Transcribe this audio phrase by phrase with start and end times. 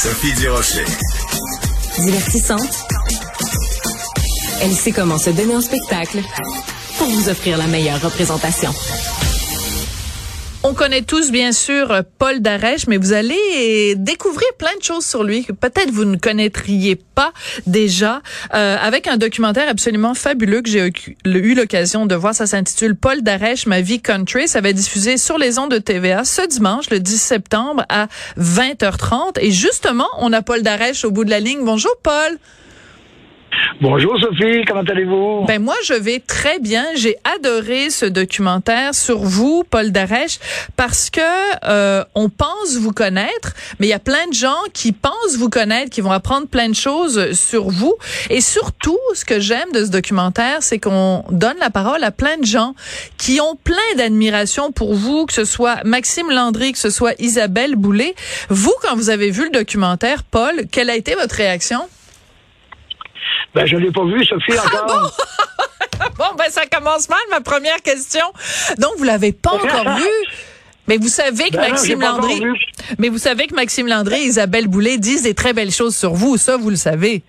[0.00, 0.84] Sophie Durocher.
[1.98, 2.86] Divertissante.
[4.62, 6.22] Elle sait comment se donner en spectacle
[6.98, 8.72] pour vous offrir la meilleure représentation.
[10.68, 15.24] On connaît tous, bien sûr, Paul Darèche, mais vous allez découvrir plein de choses sur
[15.24, 17.32] lui que peut-être vous ne connaîtriez pas
[17.66, 18.20] déjà,
[18.52, 20.92] euh, avec un documentaire absolument fabuleux que j'ai
[21.24, 22.34] eu l'occasion de voir.
[22.34, 24.46] Ça s'intitule Paul Darèche, ma vie country.
[24.46, 28.08] Ça va être diffusé sur les ondes de TVA ce dimanche, le 10 septembre, à
[28.38, 29.38] 20h30.
[29.40, 31.64] Et justement, on a Paul Darèche au bout de la ligne.
[31.64, 32.38] Bonjour, Paul.
[33.80, 35.44] Bonjour Sophie, comment allez-vous?
[35.46, 36.84] Ben moi je vais très bien.
[36.96, 40.38] J'ai adoré ce documentaire sur vous, Paul Darèche,
[40.76, 41.20] parce que
[41.64, 45.48] euh, on pense vous connaître, mais il y a plein de gens qui pensent vous
[45.48, 47.94] connaître, qui vont apprendre plein de choses sur vous.
[48.30, 52.36] Et surtout, ce que j'aime de ce documentaire, c'est qu'on donne la parole à plein
[52.36, 52.74] de gens
[53.16, 57.76] qui ont plein d'admiration pour vous, que ce soit Maxime Landry, que ce soit Isabelle
[57.76, 58.14] Boulay.
[58.48, 61.80] Vous, quand vous avez vu le documentaire, Paul, quelle a été votre réaction?
[63.54, 65.12] Ben, je l'ai pas vu, Sophie, ah encore.
[66.18, 66.36] bon?
[66.36, 68.24] ben, ça commence mal, ma première question.
[68.78, 70.08] Donc, vous l'avez pas encore vu?
[70.88, 72.42] Mais vous savez que ben Maxime Landry,
[72.98, 76.14] mais vous savez que Maxime Landry et Isabelle Boulay disent des très belles choses sur
[76.14, 77.22] vous, ça vous le savez.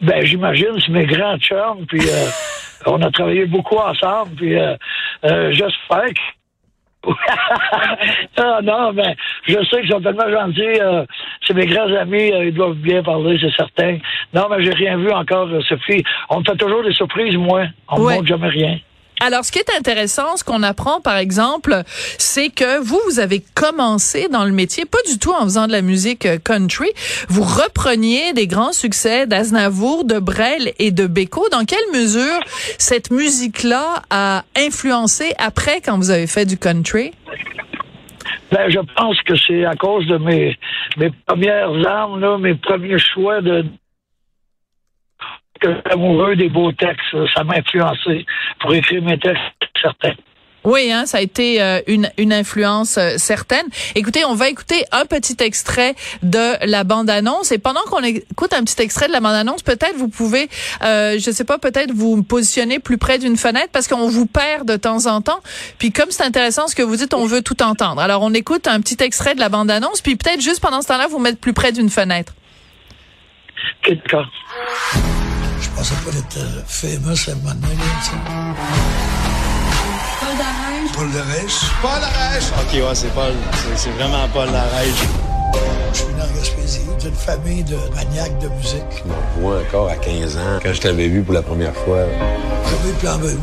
[0.00, 2.26] Ben j'imagine, c'est mes grands chums, puis euh,
[2.86, 4.74] on a travaillé beaucoup ensemble, puis euh,
[5.24, 6.20] euh, j'espère que
[8.36, 10.80] ah non, mais je sais qu'ils sont tellement gentils.
[10.80, 11.04] Euh,
[11.46, 13.98] c'est mes grands amis, euh, ils doivent bien parler, c'est certain.
[14.34, 16.04] Non, mais j'ai rien vu encore, euh, Sophie.
[16.28, 17.64] On fait toujours des surprises, moi.
[17.88, 18.78] On me montre jamais rien.
[19.20, 21.82] Alors, ce qui est intéressant, ce qu'on apprend, par exemple,
[22.18, 25.72] c'est que vous, vous avez commencé dans le métier, pas du tout en faisant de
[25.72, 26.88] la musique euh, country.
[27.28, 31.48] Vous repreniez des grands succès d'Aznavour, de Brel et de Beko.
[31.50, 32.38] Dans quelle mesure
[32.78, 37.10] cette musique-là a influencé après quand vous avez fait du country?
[38.52, 40.56] Ben, je pense que c'est à cause de mes,
[40.96, 43.64] mes premières armes, là, mes premiers choix de,
[45.60, 47.02] que amoureux des beaux textes.
[47.34, 48.24] Ça m'a influencé
[48.60, 49.42] pour écrire mes textes,
[49.80, 50.14] certains.
[50.64, 53.66] Oui, hein, ça a été euh, une, une influence euh, certaine.
[53.94, 57.52] Écoutez, on va écouter un petit extrait de la bande-annonce.
[57.52, 60.50] Et pendant qu'on écoute un petit extrait de la bande-annonce, peut-être vous pouvez,
[60.82, 64.68] euh, je sais pas, peut-être vous positionner plus près d'une fenêtre parce qu'on vous perd
[64.68, 65.40] de temps en temps.
[65.78, 68.00] Puis comme c'est intéressant ce que vous dites, on veut tout entendre.
[68.00, 71.06] Alors on écoute un petit extrait de la bande-annonce, puis peut-être juste pendant ce temps-là,
[71.08, 72.34] vous mettre plus près d'une fenêtre.
[73.88, 74.26] D'accord.
[75.60, 77.74] Je pensais pas être euh, famous à un moment donné,
[80.28, 80.90] Paul Darèche.
[80.94, 81.60] Paul Darèche.
[81.82, 82.44] Paul Darèche.
[82.60, 83.32] OK, ouais, c'est Paul.
[83.76, 84.90] C'est vraiment Paul Darèche.
[85.92, 89.04] Je suis né en Gaspésie, d'une famille de maniaques de musique.
[89.40, 92.04] moi, encore à 15 ans, quand je t'avais vu pour la première fois.
[92.64, 93.36] J'avais plan B.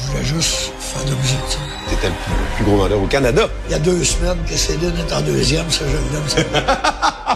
[0.00, 1.58] Je voulais juste faire de la musique.
[1.90, 2.14] T'étais le
[2.56, 3.48] plus, gros vendeur au Canada.
[3.68, 6.58] Il y a deux semaines que Céline est en deuxième, ça, je le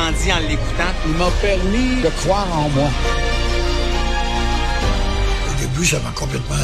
[0.00, 0.92] grandi en l'écoutant.
[1.06, 2.88] Il m'a permis de croire en moi.
[5.48, 6.56] Au début, ça m'a complètement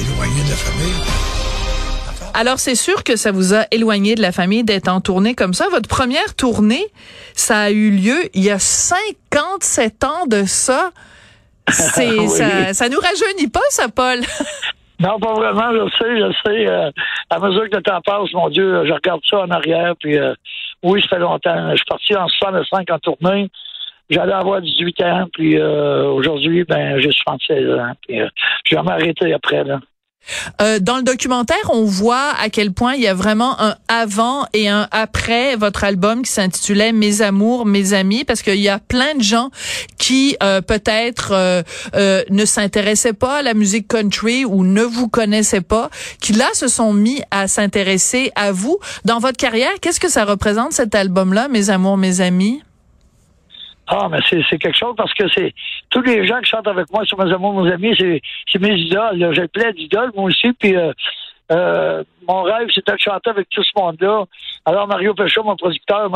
[0.00, 1.02] éloigné de la famille.
[2.32, 5.52] Alors, c'est sûr que ça vous a éloigné de la famille d'être en tournée comme
[5.52, 5.68] ça.
[5.70, 6.86] Votre première tournée,
[7.34, 10.90] ça a eu lieu il y a 57 ans de ça.
[11.68, 14.20] C'est, ça, ça nous rajeunit pas, ça, Paul?
[15.00, 16.68] Non, pas vraiment, je sais, je sais.
[16.68, 16.90] Euh,
[17.30, 20.34] à mesure que le temps passe, mon Dieu, je regarde ça en arrière, puis euh,
[20.82, 21.70] oui, ça fait longtemps.
[21.70, 23.50] Je suis parti en 65 en tournée.
[24.08, 27.92] J'allais avoir 18 ans, puis euh, aujourd'hui, ben, j'ai 76 ans.
[28.06, 28.28] Puis, euh,
[28.64, 29.78] j'ai jamais arrêté après, là.
[30.60, 34.46] Euh, dans le documentaire, on voit à quel point il y a vraiment un avant
[34.52, 38.78] et un après votre album qui s'intitulait Mes amours, mes amis, parce qu'il y a
[38.78, 39.50] plein de gens
[39.98, 45.60] qui euh, peut-être euh, ne s'intéressaient pas à la musique country ou ne vous connaissaient
[45.60, 48.78] pas, qui là se sont mis à s'intéresser à vous.
[49.04, 52.62] Dans votre carrière, qu'est-ce que ça représente cet album-là, Mes amours, mes amis?
[53.92, 55.52] Ah, mais c'est quelque chose parce que c'est
[55.90, 59.34] tous les gens qui chantent avec moi sur mes amours, mes amis, c'est mes idoles.
[59.34, 60.52] J'ai plein d'idoles, moi aussi.
[60.52, 60.92] Puis euh,
[61.50, 64.26] euh, mon rêve, c'était de chanter avec tout ce monde-là.
[64.64, 66.08] Alors Mario Péchaud, mon producteur,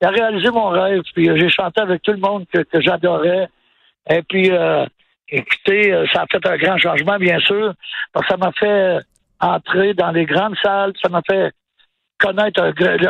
[0.00, 1.02] il a réalisé mon rêve.
[1.14, 3.48] Puis euh, j'ai chanté avec tout le monde que, que j'adorais.
[4.10, 4.50] Et puis,
[5.28, 7.72] écoutez, ça a fait un grand changement, bien sûr,
[8.12, 9.00] parce que ça m'a fait
[9.40, 11.52] entrer dans les grandes salles, ça m'a fait
[12.18, 12.62] connaître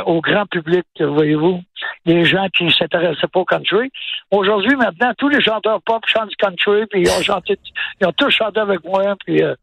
[0.07, 1.61] au grand public, voyez-vous,
[2.07, 3.91] les gens qui ne s'intéressaient pas au country.
[4.31, 7.59] Aujourd'hui, maintenant, tous les chanteurs pop chantent country, puis ils ont chanté,
[8.01, 9.55] ils ont tous chanté avec moi, puis euh,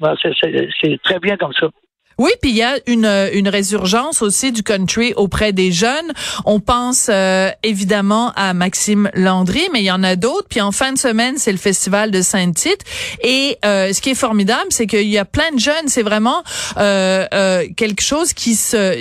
[0.00, 1.68] ben, c'est très bien comme ça.
[2.18, 6.12] Oui, puis il y a une, une résurgence aussi du country auprès des jeunes.
[6.44, 10.48] On pense euh, évidemment à Maxime Landry, mais il y en a d'autres.
[10.48, 12.84] Puis en fin de semaine, c'est le festival de Saint-Tite.
[13.22, 15.88] Et euh, ce qui est formidable, c'est qu'il y a plein de jeunes.
[15.88, 16.42] C'est vraiment
[16.78, 18.92] euh, euh, quelque chose qui se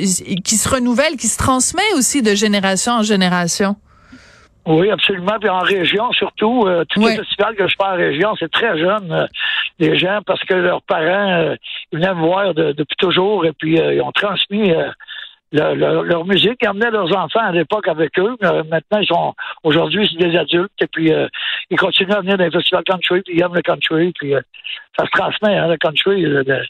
[0.41, 3.75] qui se renouvelle, qui se transmet aussi de génération en génération.
[4.65, 5.37] Oui, absolument.
[5.39, 8.77] Puis en région, surtout, euh, tous les festivals que je fais en région, c'est très
[8.77, 9.25] jeune, euh,
[9.79, 11.55] les gens, parce que leurs parents euh,
[11.91, 14.89] ils venaient me voir de- depuis toujours et puis euh, ils ont transmis euh,
[15.51, 16.59] leur, leur- leur musique.
[16.61, 18.35] Ils emmenaient leurs enfants à l'époque avec eux.
[18.39, 21.27] mais, euh, maintenant, ils sont aujourd'hui, c'est des adultes et puis euh,
[21.71, 24.41] ils continuent à venir dans les festivals country, puis ils aiment le country, puis euh,
[24.97, 26.63] ça se transmet, hein, le country, de-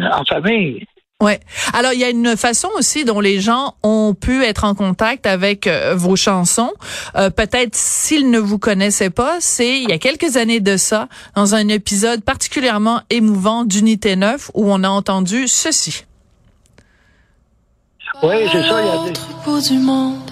[0.00, 0.86] en famille.
[1.22, 1.38] Ouais.
[1.72, 5.24] Alors il y a une façon aussi dont les gens ont pu être en contact
[5.24, 6.72] avec euh, vos chansons.
[7.14, 11.08] Euh, Peut-être s'ils ne vous connaissaient pas, c'est il y a quelques années de ça,
[11.36, 16.04] dans un épisode particulièrement émouvant d'Unité 9 où on a entendu ceci.
[18.24, 19.08] Oui, c'est ça, il y a des...
[19.10, 20.30] L'autre bout du monde,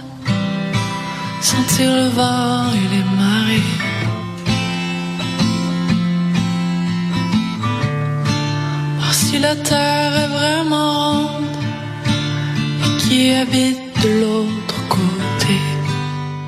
[1.40, 3.29] sentir le vent et les marées.
[9.40, 11.44] La terre est vraiment ronde
[12.84, 15.54] et qui habite de l'autre côté.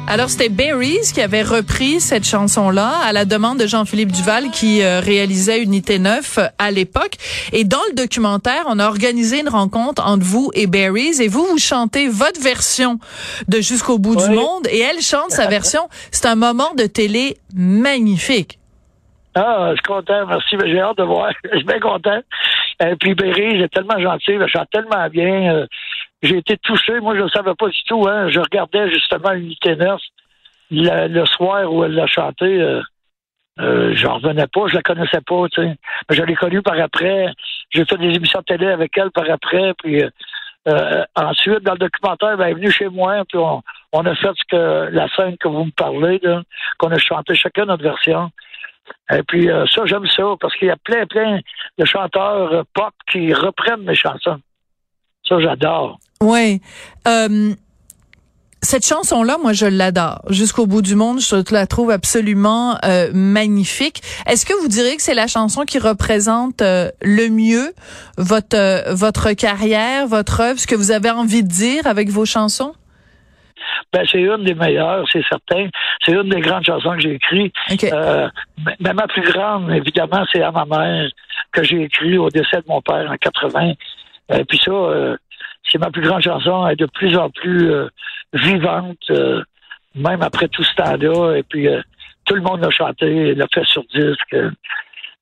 [0.07, 4.83] Alors c'était Berries qui avait repris cette chanson-là à la demande de Jean-Philippe Duval qui
[4.83, 7.17] euh, réalisait Unité 9 à l'époque.
[7.53, 11.47] Et dans le documentaire, on a organisé une rencontre entre vous et Berries et vous,
[11.47, 12.99] vous chantez votre version
[13.49, 15.89] de Jusqu'au bout du monde et elle chante sa version.
[16.11, 18.59] C'est un moment de télé magnifique.
[19.35, 20.57] Ah, je suis content, merci.
[20.57, 21.31] mais J'ai hâte de voir.
[21.45, 22.21] Je suis bien content.
[22.91, 25.55] Et puis Berry, il est tellement gentil, il chante tellement bien.
[25.55, 25.67] Euh,
[26.23, 27.01] J'ai été touché.
[27.01, 28.07] Moi, je ne savais pas du tout.
[28.09, 28.29] Hein.
[28.29, 30.01] Je regardais justement Unité 9
[30.71, 32.45] le, soir où elle l'a chanté.
[32.45, 32.83] Euh,
[33.61, 35.45] euh, revenais pas, je la connaissais pas.
[35.59, 35.77] Mais
[36.11, 37.27] je l'ai connue par après.
[37.71, 39.75] J'ai fait des émissions de télé avec elle par après.
[39.75, 40.11] Puis euh,
[40.69, 43.63] euh, ensuite, dans le documentaire, ben, elle est venue chez moi, puis on,
[43.93, 46.21] on a fait ce que la scène que vous me parlez,
[46.79, 48.31] qu'on a chanté chacun notre version.
[49.13, 51.41] Et puis euh, ça, j'aime ça, parce qu'il y a plein, plein
[51.79, 54.41] de chanteurs euh, pop qui reprennent mes chansons.
[55.29, 55.99] Ça, j'adore.
[56.21, 56.61] Oui.
[57.07, 57.55] Euh,
[58.61, 60.23] cette chanson-là, moi, je l'adore.
[60.31, 64.03] Jusqu'au bout du monde, je la trouve absolument euh, magnifique.
[64.27, 67.73] Est-ce que vous direz que c'est la chanson qui représente le mieux
[68.19, 72.73] votre votre carrière, votre œuvre, ce que vous avez envie de dire avec vos chansons?
[73.93, 75.69] Ben, c'est une des meilleures, c'est certain.
[76.05, 77.55] C'est une des grandes chansons que j'ai écrites.
[77.93, 78.29] Euh,
[78.81, 81.09] mais- ma plus grande, évidemment, c'est à ma mère
[81.53, 83.73] que j'ai écrit au décès de mon père en 80.
[84.35, 85.17] Et puis ça, euh,
[85.71, 86.67] c'est ma plus grande chanson.
[86.67, 87.89] Elle est de plus en plus euh,
[88.33, 89.43] vivante, euh,
[89.95, 91.37] même après tout ce temps-là.
[91.37, 91.81] Et puis, euh,
[92.25, 94.37] tout le monde l'a chanté, l'a fait sur disque.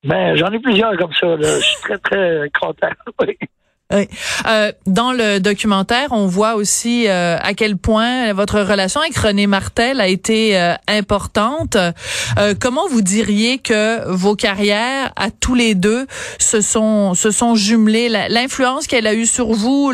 [0.04, 1.26] Mais j'en ai plusieurs comme ça.
[1.26, 1.37] Là.
[1.42, 2.88] Je suis très, très content.
[3.92, 4.06] Oui.
[4.46, 9.48] Euh, dans le documentaire, on voit aussi euh, à quel point votre relation avec René
[9.48, 11.76] Martel a été euh, importante.
[11.76, 16.06] Euh, comment vous diriez que vos carrières, à tous les deux,
[16.38, 18.08] se sont se sont jumelées?
[18.08, 19.92] L'influence qu'elle a eue sur vous,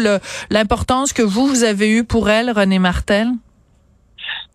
[0.50, 3.28] l'importance que vous vous avez eue pour elle, René Martel?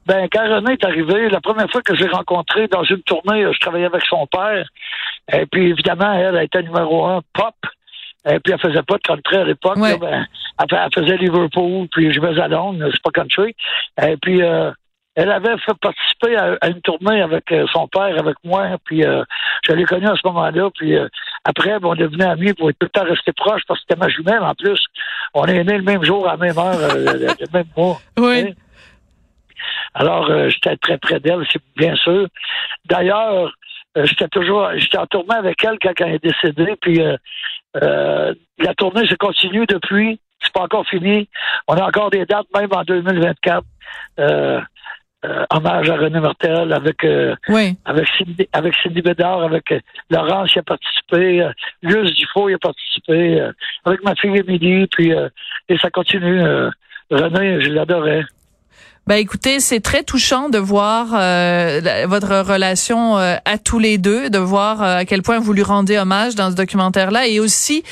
[0.05, 3.43] Ben, quand René est arrivé, la première fois que je l'ai rencontré dans une tournée,
[3.51, 4.67] je travaillais avec son père.
[5.31, 7.55] Et puis, évidemment, elle, elle était numéro un pop.
[8.29, 9.77] Et puis, elle faisait pas de country à l'époque.
[9.77, 9.97] Ouais.
[9.97, 10.25] Ben,
[10.59, 13.55] elle, fa- elle faisait Liverpool, puis je vais à Londres, c'est pas country.
[14.01, 14.71] Et puis, euh,
[15.15, 18.67] elle avait fait participer à, à une tournée avec euh, son père, avec moi.
[18.85, 19.23] Puis, euh,
[19.67, 20.69] je l'ai connu à ce moment-là.
[20.75, 21.07] Puis, euh,
[21.43, 24.09] après, ben, on devenus amis pour tout le temps rester proches parce que c'était ma
[24.09, 24.79] jumelle, en plus.
[25.33, 27.99] On est nés le même jour, à la même heure, euh, le, même mois.
[28.49, 28.51] Hein?
[29.93, 32.27] Alors, euh, j'étais très près d'elle, c'est bien sûr.
[32.85, 33.51] D'ailleurs,
[33.97, 37.17] euh, j'étais toujours, j'étais en tournée avec elle quand elle est décédée, puis euh,
[37.81, 40.19] euh, la tournée se continue depuis.
[40.41, 41.29] C'est pas encore fini.
[41.67, 43.63] On a encore des dates, même en 2024.
[44.19, 44.61] Euh,
[45.23, 47.77] euh, hommage à René Martel avec euh, Oui.
[47.85, 51.47] avec Cindy, avec Cindy Bédard, avec euh, Laurence qui a participé,
[51.83, 53.51] Luce Dufault y a participé,
[53.85, 55.13] avec ma fille Émilie, puis
[55.69, 56.41] et ça continue.
[57.11, 58.23] René, je l'adorais.
[59.07, 63.97] Ben écoutez, c'est très touchant de voir euh, la- votre relation euh, à tous les
[63.97, 67.39] deux, de voir euh, à quel point vous lui rendez hommage dans ce documentaire-là, et
[67.39, 67.83] aussi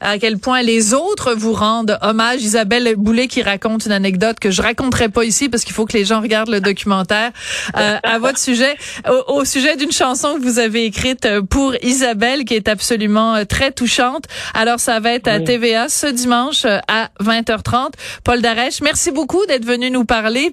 [0.00, 2.42] à quel point les autres vous rendent hommage.
[2.42, 5.94] Isabelle Boulet qui raconte une anecdote que je raconterai pas ici parce qu'il faut que
[5.96, 7.32] les gens regardent le documentaire
[7.76, 8.76] euh, à votre sujet,
[9.10, 13.44] au, au sujet d'une chanson que vous avez écrite pour Isabelle qui est absolument euh,
[13.44, 14.24] très touchante.
[14.54, 15.40] Alors ça va être à.
[15.40, 17.90] TVA ce dimanche euh, à 20h30.
[18.22, 20.51] Paul Darèche, merci beaucoup d'être venu nous parler.